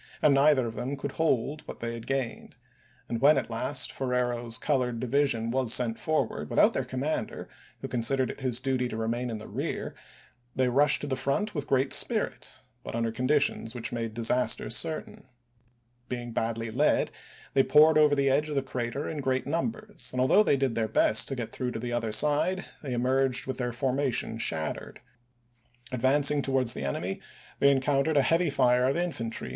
and 0.19 0.33
neither 0.33 0.65
of 0.65 0.73
them 0.73 0.97
could 0.97 1.11
hold 1.11 1.61
what 1.67 1.79
they 1.79 1.93
had 1.93 2.07
gained; 2.07 2.55
and 3.07 3.21
when 3.21 3.37
at 3.37 3.51
last 3.51 3.91
Ferrero's 3.91 4.57
colored 4.57 4.99
division 4.99 5.51
July 5.51 5.59
30, 5.59 5.63
was 5.65 5.73
sent 5.75 5.99
forward 5.99 6.49
without 6.49 6.73
their 6.73 6.83
commander, 6.83 7.47
who 7.81 7.87
186± 7.87 7.91
considered 7.91 8.31
it 8.31 8.39
his 8.39 8.59
duty 8.59 8.87
to 8.87 8.97
remain 8.97 9.29
in 9.29 9.37
the 9.37 9.47
rear, 9.47 9.93
they 10.55 10.67
rushed 10.69 11.01
to 11.01 11.05
the 11.07 11.15
front 11.15 11.53
with 11.53 11.67
great 11.67 11.93
spirit, 11.93 12.61
but 12.83 12.95
under 12.95 13.11
conditions 13.11 13.75
which 13.75 13.91
made 13.91 14.15
disaster 14.15 14.71
certain. 14.71 15.25
Being 16.09 16.31
badly 16.31 16.71
led, 16.71 17.11
they 17.53 17.61
poured 17.61 17.99
over 17.99 18.15
the 18.15 18.27
edge 18.31 18.49
of 18.49 18.55
the 18.55 18.63
crater 18.63 19.01
Turner 19.01 19.09
in 19.11 19.21
great 19.21 19.45
numbers, 19.45 20.09
and 20.11 20.19
although 20.19 20.41
they 20.41 20.57
did 20.57 20.73
their 20.73 20.87
best 20.87 21.27
TRe^??y' 21.27 21.27
to 21.27 21.35
get 21.35 21.51
through 21.51 21.71
to 21.73 21.79
the 21.79 21.93
other 21.93 22.11
side 22.11 22.65
they 22.81 22.93
emerged 22.93 23.45
with 23.45 23.57
o^comS 23.57 23.59
their 23.59 23.71
formation 23.71 24.39
shattered. 24.39 24.99
Advancing 25.91 26.41
towards 26.41 26.73
the 26.73 26.79
ofi864e 26.81 26.85
65ar' 26.85 26.89
enemy 26.89 27.21
they 27.59 27.69
encountered 27.69 28.17
a 28.17 28.23
heavy 28.23 28.49
fire 28.49 28.89
of 28.89 28.97
infantry 28.97 29.49
pp. 29.49 29.49
ng 29.49 29.49
m. 29.49 29.49